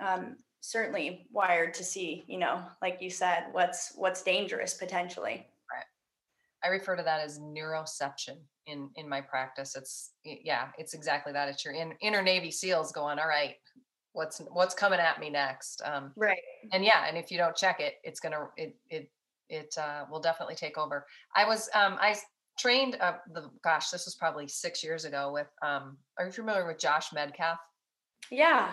[0.00, 5.46] um, certainly wired to see, you know, like you said, what's what's dangerous potentially.
[5.70, 5.84] Right.
[6.64, 9.76] I refer to that as neuroception in in my practice.
[9.76, 11.48] It's yeah, it's exactly that.
[11.48, 13.56] It's your in, inner Navy SEALs going, all right,
[14.12, 15.82] what's what's coming at me next?
[15.84, 16.38] Um, right.
[16.72, 19.10] And yeah, and if you don't check it, it's gonna it it
[19.48, 21.04] it uh, will definitely take over.
[21.34, 22.16] I was um I
[22.56, 25.98] trained uh, the gosh, this was probably six years ago with um.
[26.18, 27.56] Are you familiar with Josh Medcalf?
[28.30, 28.70] Yeah,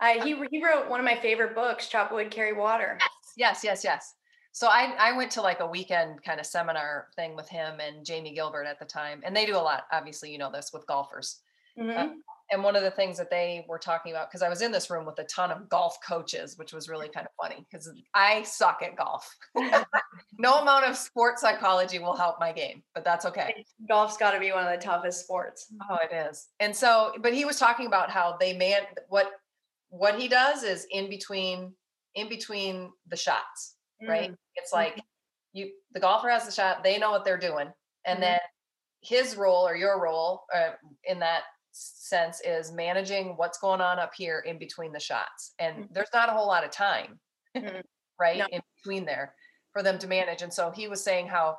[0.00, 2.98] I, he he wrote one of my favorite books, Chop Wood, Carry Water.
[3.36, 4.14] Yes, yes, yes.
[4.52, 8.04] So I I went to like a weekend kind of seminar thing with him and
[8.04, 9.84] Jamie Gilbert at the time, and they do a lot.
[9.92, 11.40] Obviously, you know this with golfers.
[11.78, 11.98] Mm-hmm.
[11.98, 12.14] Uh,
[12.52, 14.90] and one of the things that they were talking about, because I was in this
[14.90, 18.42] room with a ton of golf coaches, which was really kind of funny because I
[18.42, 19.32] suck at golf.
[20.38, 23.64] no amount of sports psychology will help my game, but that's okay.
[23.88, 25.72] Golf's got to be one of the toughest sports.
[25.88, 26.48] Oh, it is.
[26.58, 29.30] And so, but he was talking about how they man what
[29.90, 31.72] what he does is in between
[32.14, 33.76] in between the shots
[34.08, 34.34] right mm-hmm.
[34.56, 35.58] it's like mm-hmm.
[35.58, 37.70] you the golfer has the shot they know what they're doing
[38.06, 38.22] and mm-hmm.
[38.22, 38.38] then
[39.02, 40.70] his role or your role uh,
[41.04, 45.76] in that sense is managing what's going on up here in between the shots and
[45.76, 45.92] mm-hmm.
[45.92, 47.18] there's not a whole lot of time
[47.56, 47.80] mm-hmm.
[48.20, 48.46] right no.
[48.50, 49.34] in between there
[49.72, 51.56] for them to manage and so he was saying how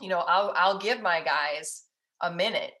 [0.00, 1.84] you know I'll I'll give my guys
[2.22, 2.72] a minute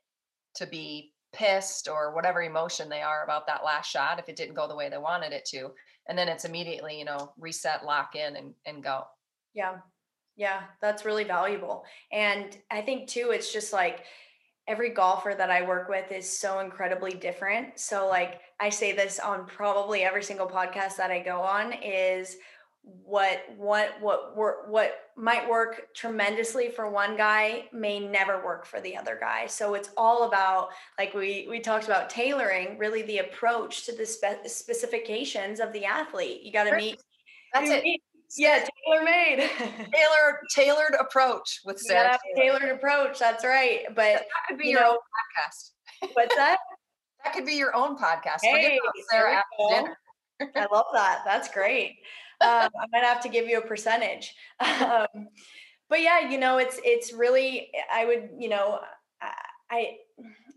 [0.56, 4.54] to be pissed or whatever emotion they are about that last shot if it didn't
[4.54, 5.70] go the way they wanted it to
[6.08, 9.04] and then it's immediately you know reset lock in and, and go.
[9.54, 9.78] Yeah.
[10.36, 11.84] Yeah that's really valuable.
[12.10, 14.04] And i think too it's just like
[14.68, 17.78] every golfer that i work with is so incredibly different.
[17.78, 22.36] So like i say this on probably every single podcast that i go on is
[23.04, 28.80] what what what work what might work tremendously for one guy may never work for
[28.80, 29.46] the other guy.
[29.46, 30.68] So it's all about
[30.98, 35.84] like we we talked about tailoring really the approach to the spe- specifications of the
[35.84, 36.42] athlete.
[36.42, 37.00] You got to meet
[37.52, 37.82] that's it.
[37.82, 38.02] meet,
[38.36, 44.58] yeah tailor made tailored tailored approach with sarah tailored approach that's right but that could
[44.58, 46.10] be your know, own podcast.
[46.14, 46.58] What's that?
[47.24, 48.40] That could be your own podcast.
[48.42, 48.78] Hey,
[49.10, 49.98] sarah after dinner.
[50.54, 51.22] I love that.
[51.24, 51.96] That's great.
[52.40, 54.34] Um, I might have to give you a percentage.
[54.86, 55.28] Um,
[55.88, 58.80] but yeah, you know, it's it's really I would you know
[59.70, 59.98] I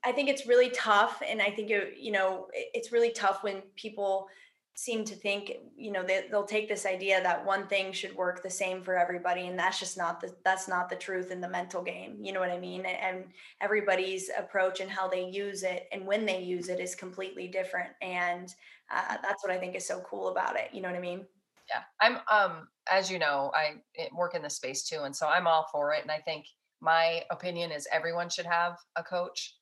[0.03, 3.61] I think it's really tough, and I think it, you know it's really tough when
[3.75, 4.27] people
[4.75, 8.41] seem to think you know they, they'll take this idea that one thing should work
[8.41, 11.49] the same for everybody and that's just not the that's not the truth in the
[11.49, 13.25] mental game you know what i mean and
[13.59, 17.89] everybody's approach and how they use it and when they use it is completely different
[18.01, 18.55] and
[18.89, 21.25] uh, that's what i think is so cool about it you know what i mean
[21.69, 23.75] yeah i'm um as you know i
[24.15, 26.45] work in the space too and so i'm all for it and i think
[26.81, 29.55] my opinion is everyone should have a coach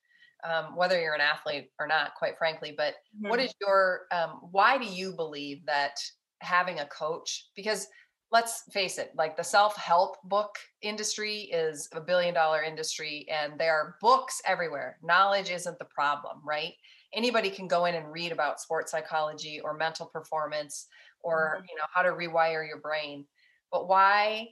[0.47, 3.29] um, whether you're an athlete or not quite frankly but mm-hmm.
[3.29, 5.95] what is your um, why do you believe that
[6.41, 7.87] having a coach because
[8.31, 13.73] let's face it like the self-help book industry is a billion dollar industry and there
[13.73, 16.73] are books everywhere knowledge isn't the problem right
[17.13, 20.87] anybody can go in and read about sports psychology or mental performance
[21.27, 21.65] or mm-hmm.
[21.69, 23.25] you know how to rewire your brain.
[23.71, 24.49] But why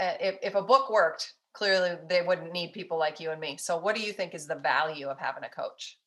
[0.00, 3.56] uh, if, if a book worked clearly they wouldn't need people like you and me.
[3.56, 5.98] So what do you think is the value of having a coach?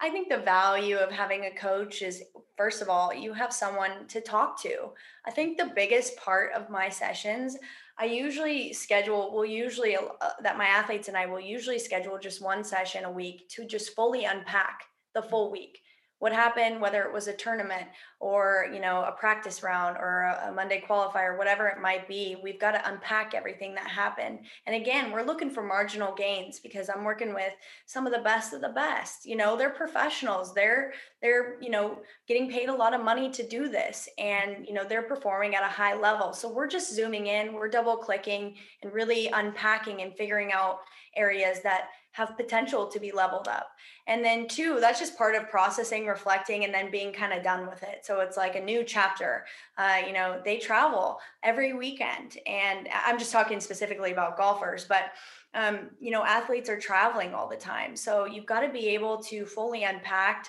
[0.00, 2.22] I think the value of having a coach is
[2.56, 4.90] first of all, you have someone to talk to.
[5.26, 7.56] I think the biggest part of my sessions,
[7.98, 12.42] I usually schedule, will usually, uh, that my athletes and I will usually schedule just
[12.42, 14.82] one session a week to just fully unpack
[15.14, 15.80] the full week
[16.18, 17.86] what happened whether it was a tournament
[18.20, 22.60] or you know a practice round or a, monday qualifier whatever it might be we've
[22.60, 24.38] got to unpack everything that happened.
[24.66, 27.52] And again we're looking for marginal gains because i'm working with
[27.86, 31.98] some of the best of the best you know they're professionals they're they're you know
[32.26, 35.62] getting paid a lot of money to do this and you know they're performing at
[35.62, 36.32] a high level.
[36.32, 40.80] So we're just zooming in we're double clicking and really unpacking and figuring out
[41.16, 43.68] areas that have potential to be leveled up.
[44.06, 47.68] And then two, that's just part of processing, reflecting, and then being kind of done
[47.68, 48.04] with it.
[48.04, 49.44] So it's like a new chapter.
[49.76, 55.12] Uh, you know, they travel every weekend, and I'm just talking specifically about golfers, but
[55.54, 57.96] um, you know, athletes are traveling all the time.
[57.96, 60.48] So you've got to be able to fully unpack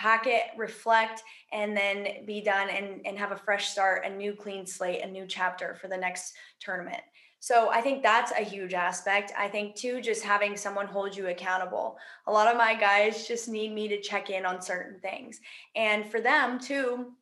[0.00, 4.32] pack it, reflect, and then be done and, and have a fresh start, a new
[4.32, 7.02] clean slate, a new chapter for the next tournament.
[7.40, 9.32] So I think that's a huge aspect.
[9.36, 11.96] I think too, just having someone hold you accountable.
[12.26, 15.40] A lot of my guys just need me to check in on certain things.
[15.74, 17.12] And for them too,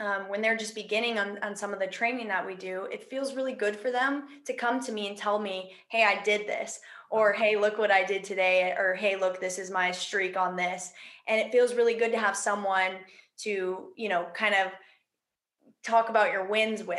[0.00, 3.08] um, when they're just beginning on, on some of the training that we do, it
[3.08, 6.46] feels really good for them to come to me and tell me, hey, I did
[6.46, 7.42] this, or mm-hmm.
[7.42, 10.92] hey, look what I did today, or hey, look, this is my streak on this.
[11.28, 12.96] And it feels really good to have someone
[13.38, 14.72] to, you know, kind of
[15.84, 16.98] talk about your wins with.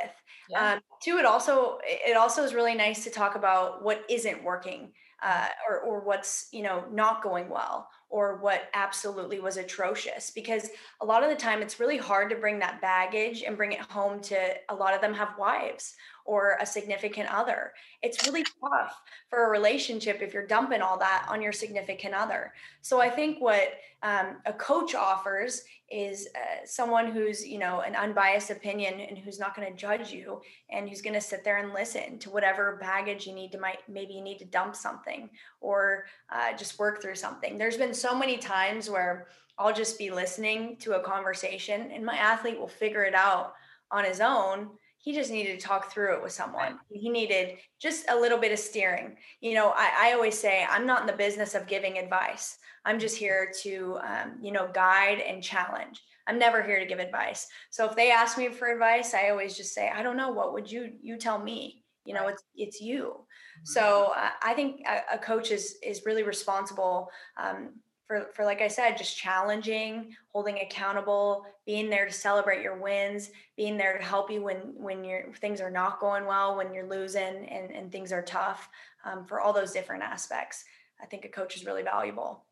[0.50, 0.74] Yeah.
[0.74, 4.92] Um, two, it also it also is really nice to talk about what isn't working
[5.26, 10.70] uh, or or what's you know not going well or what absolutely was atrocious because
[11.02, 13.80] a lot of the time it's really hard to bring that baggage and bring it
[13.80, 14.38] home to
[14.70, 17.74] a lot of them have wives or a significant other.
[18.02, 22.54] It's really tough for a relationship if you're dumping all that on your significant other.
[22.82, 27.96] So I think what um, a coach offers is uh, someone who's you know an
[27.96, 31.58] unbiased opinion and who's not going to judge you and who's going to sit there
[31.58, 35.15] and listen to whatever baggage you need to might maybe you need to dump something
[35.62, 40.12] or uh, just work through something there's been so many times where i'll just be
[40.12, 43.54] listening to a conversation and my athlete will figure it out
[43.92, 44.70] on his own
[45.06, 46.80] he just needed to talk through it with someone.
[46.92, 49.16] He needed just a little bit of steering.
[49.40, 52.58] You know, I, I always say I'm not in the business of giving advice.
[52.86, 56.02] I'm just here to, um, you know, guide and challenge.
[56.26, 57.48] I'm never here to give advice.
[57.70, 60.32] So if they ask me for advice, I always just say, I don't know.
[60.32, 61.85] What would you you tell me?
[62.06, 63.04] You know, it's it's you.
[63.04, 63.66] Mm-hmm.
[63.66, 67.74] So uh, I think a, a, coach is is really responsible um,
[68.08, 73.32] for for like I said, just challenging, holding accountable, being there to celebrate your wins,
[73.58, 76.90] being there to help you when when your things are not going well, when you're
[76.90, 78.70] losing and, and things are tough,
[79.06, 80.64] um, for all those different aspects.
[81.02, 82.46] I think a coach is really valuable.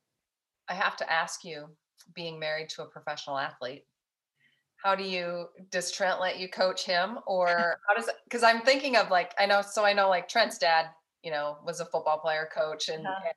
[0.67, 1.67] I have to ask you,
[2.13, 3.85] being married to a professional athlete,
[4.83, 8.95] how do you does Trent let you coach him or how does because I'm thinking
[8.95, 10.87] of like I know so I know like Trent's dad,
[11.23, 13.21] you know, was a football player coach and, uh-huh.
[13.25, 13.35] and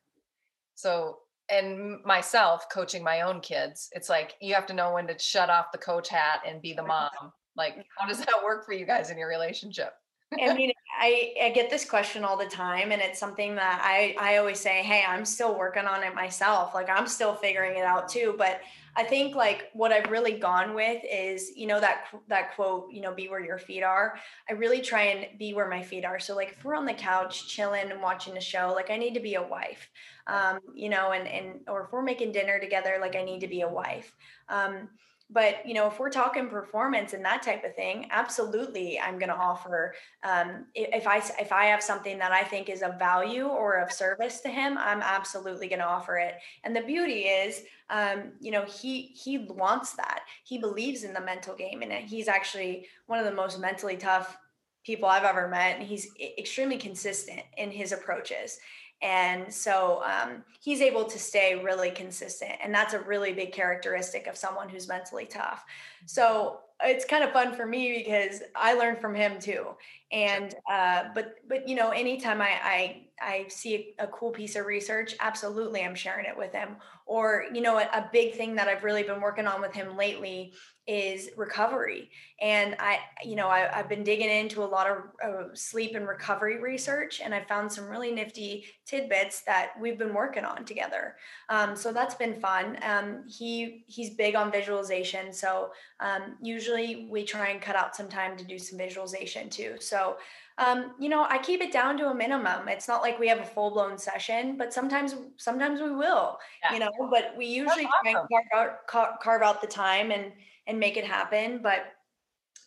[0.75, 5.17] so and myself coaching my own kids it's like you have to know when to
[5.19, 7.09] shut off the coach hat and be the mom
[7.57, 9.93] like how does that work for you guys in your relationship
[10.41, 14.17] I mean, I, I get this question all the time, and it's something that I,
[14.21, 16.75] I always say, Hey, I'm still working on it myself.
[16.75, 18.35] Like, I'm still figuring it out too.
[18.37, 18.61] But
[18.97, 23.03] I think like what I've really gone with is, you know, that that quote, you
[23.03, 24.19] know, be where your feet are.
[24.49, 26.19] I really try and be where my feet are.
[26.19, 29.15] So like if we're on the couch chilling and watching a show, like I need
[29.15, 29.89] to be a wife.
[30.27, 33.49] Um, you know, and and or if we're making dinner together, like I need to
[33.49, 34.15] be a wife.
[34.49, 34.89] Um,
[35.31, 39.29] but you know if we're talking performance and that type of thing absolutely i'm going
[39.29, 43.47] to offer um, if i if i have something that i think is of value
[43.47, 46.35] or of service to him i'm absolutely going to offer it.
[46.65, 50.21] And the beauty is um, you know he he wants that.
[50.45, 54.37] He believes in the mental game and he's actually one of the most mentally tough
[54.85, 56.09] people i've ever met and he's
[56.39, 58.59] extremely consistent in his approaches
[59.03, 62.53] and so um, he's able to stay really consistent.
[62.63, 65.65] And that's a really big characteristic of someone who's mentally tough.
[66.07, 69.67] So it's kind of fun for me because I learned from him too.
[70.13, 74.67] And uh, but but you know, anytime I I, I see a, cool piece of
[74.67, 76.77] research, absolutely I'm sharing it with him.
[77.07, 79.97] Or you know, a, a big thing that I've really been working on with him
[79.97, 80.53] lately
[80.87, 82.11] is recovery.
[82.41, 86.07] And I, you know, I, have been digging into a lot of uh, sleep and
[86.07, 91.17] recovery research, and I found some really nifty tidbits that we've been working on together.
[91.49, 92.79] Um, so that's been fun.
[92.83, 98.09] Um, he he's big on visualization, so um, usually we try and cut out some
[98.09, 99.77] time to do some visualization too.
[99.81, 99.96] So.
[99.97, 100.17] So,
[100.59, 102.69] um, you know, I keep it down to a minimum.
[102.69, 106.39] It's not like we have a full blown session, but sometimes, sometimes we will.
[106.65, 106.75] Yeah.
[106.75, 107.91] You know, but we usually awesome.
[108.03, 110.33] try and carve out, carve out the time and
[110.67, 111.61] and make it happen.
[111.63, 111.87] But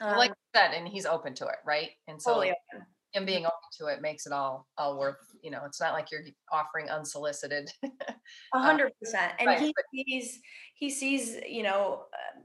[0.01, 1.89] um, like said, and he's open to it, right?
[2.07, 2.53] And so totally
[3.13, 5.17] him being open to it makes it all all worth.
[5.41, 7.69] You know, it's not like you're offering unsolicited.
[7.83, 7.87] A
[8.53, 9.73] uh, hundred percent, and right.
[9.91, 10.39] he sees
[10.75, 12.05] he sees you know.
[12.13, 12.41] Uh,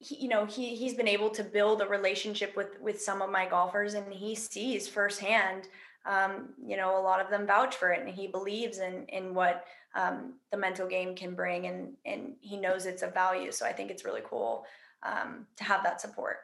[0.00, 3.30] he, you know he he's been able to build a relationship with with some of
[3.30, 5.68] my golfers and he sees firsthand
[6.06, 9.34] um, you know a lot of them vouch for it and he believes in in
[9.34, 13.64] what um, the mental game can bring and and he knows it's of value so
[13.64, 14.64] i think it's really cool
[15.02, 16.38] um, to have that support.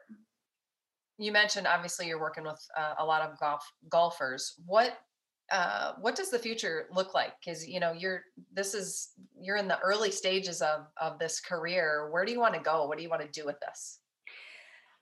[1.19, 4.55] You mentioned obviously you're working with uh, a lot of golf golfers.
[4.67, 4.99] What
[5.51, 7.33] uh, what does the future look like?
[7.39, 8.23] Because you know you're
[8.53, 12.09] this is you're in the early stages of of this career.
[12.11, 12.87] Where do you want to go?
[12.87, 14.01] What do you want to do with this?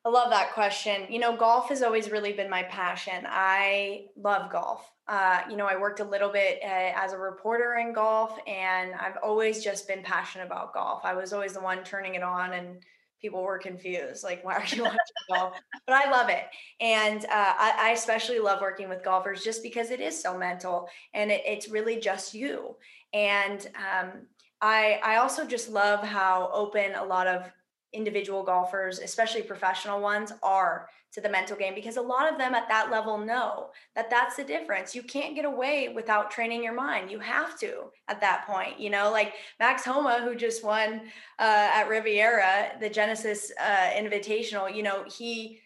[0.07, 1.07] I love that question.
[1.09, 3.25] You know, golf has always really been my passion.
[3.27, 4.91] I love golf.
[5.09, 8.93] Uh, you know, I worked a little bit uh, as a reporter in golf, and
[8.95, 11.01] I've always just been passionate about golf.
[11.05, 12.83] I was always the one turning it on and
[13.25, 14.99] people were confused like why are you watching
[15.31, 15.59] golf?
[15.87, 16.45] But i love it.
[16.79, 20.89] And uh, I, I, especially love working with golfers just because it is so mental
[21.15, 22.77] and it, it's really just you.
[23.15, 24.27] And um,
[24.61, 27.51] I, I also just love how open a lot of
[27.95, 32.55] individual golfers especially professional ones are to the mental game because a lot of them
[32.55, 34.97] at that level know that that's the difference.
[34.97, 37.09] You can't get away without training your mind.
[37.09, 41.03] You have to at that point, you know, like Max Homa, who just won
[41.39, 45.61] uh, at Riviera, the Genesis uh, Invitational, you know, he,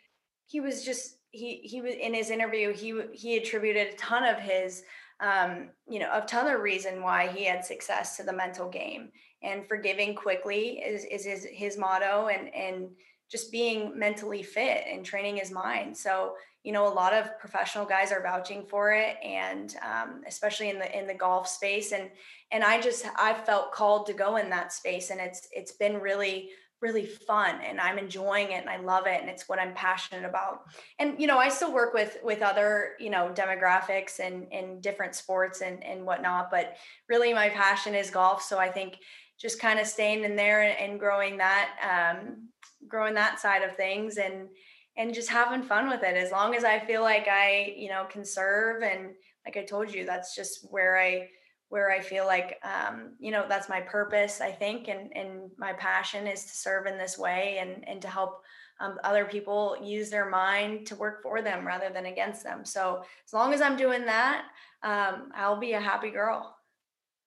[0.46, 4.38] he was just, he, he was in his interview, he, he attributed a ton of
[4.38, 4.82] his,
[5.20, 9.10] um, you know, a ton of reason why he had success to the mental game
[9.42, 12.88] and forgiving quickly is, is his, his motto and, and,
[13.30, 15.96] just being mentally fit and training his mind.
[15.96, 20.70] So, you know, a lot of professional guys are vouching for it, and um, especially
[20.70, 21.92] in the in the golf space.
[21.92, 22.10] And
[22.50, 26.00] and I just I felt called to go in that space, and it's it's been
[26.00, 26.50] really
[26.80, 30.24] really fun and i'm enjoying it and i love it and it's what i'm passionate
[30.24, 30.62] about.
[30.98, 35.14] And you know i still work with with other you know demographics and in different
[35.14, 36.76] sports and and whatnot but
[37.08, 38.98] really my passion is golf so i think
[39.40, 42.48] just kind of staying in there and, and growing that um,
[42.86, 44.48] growing that side of things and
[44.96, 46.16] and just having fun with it.
[46.16, 49.14] As long as i feel like i you know can serve and
[49.46, 51.28] like i told you that's just where i
[51.68, 55.72] where i feel like um, you know that's my purpose i think and and my
[55.74, 58.42] passion is to serve in this way and and to help
[58.80, 63.02] um, other people use their mind to work for them rather than against them so
[63.26, 64.44] as long as i'm doing that
[64.82, 66.54] um, i'll be a happy girl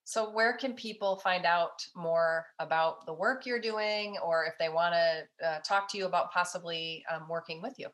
[0.03, 4.67] so, where can people find out more about the work you're doing, or if they
[4.67, 7.87] want to uh, talk to you about possibly um, working with you?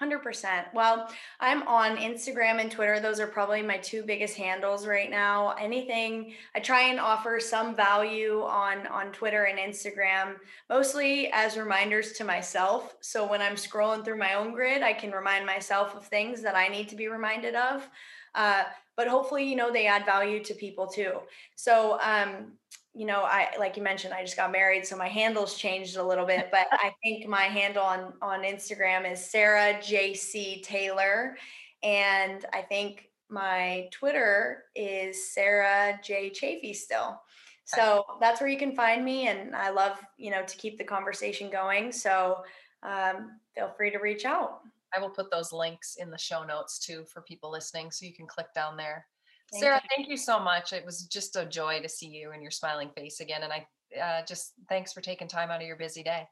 [0.00, 0.64] 100%.
[0.74, 2.98] Well, I'm on Instagram and Twitter.
[2.98, 5.54] Those are probably my two biggest handles right now.
[5.60, 10.34] Anything I try and offer some value on on Twitter and Instagram,
[10.68, 12.96] mostly as reminders to myself.
[13.00, 16.56] So when I'm scrolling through my own grid, I can remind myself of things that
[16.56, 17.88] I need to be reminded of.
[18.34, 18.64] Uh,
[18.96, 21.20] but hopefully, you know, they add value to people too.
[21.54, 22.52] So, um,
[22.94, 26.02] you know, I like you mentioned, I just got married, so my handles changed a
[26.02, 26.48] little bit.
[26.52, 31.36] But I think my handle on on Instagram is Sarah JC Taylor,
[31.82, 37.20] and I think my Twitter is Sarah J Chafee still.
[37.66, 40.84] So that's where you can find me, and I love you know to keep the
[40.84, 41.90] conversation going.
[41.90, 42.44] So
[42.84, 44.60] um, feel free to reach out.
[44.96, 48.14] I will put those links in the show notes too for people listening, so you
[48.14, 49.06] can click down there.
[49.52, 49.88] Thank Sarah, you.
[49.96, 50.72] thank you so much.
[50.72, 53.66] It was just a joy to see you and your smiling face again, and I
[54.00, 56.26] uh, just thanks for taking time out of your busy day.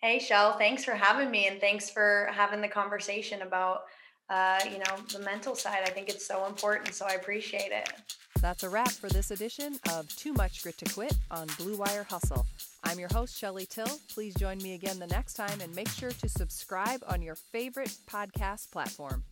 [0.00, 3.82] Hey, Shell, thanks for having me and thanks for having the conversation about,
[4.28, 5.80] uh, you know, the mental side.
[5.84, 7.90] I think it's so important, so I appreciate it.
[8.40, 12.04] That's a wrap for this edition of Too Much Grit to Quit on Blue Wire
[12.04, 12.46] Hustle.
[12.84, 13.98] I'm your host, Shelly Till.
[14.12, 17.96] Please join me again the next time and make sure to subscribe on your favorite
[18.08, 19.24] podcast platform.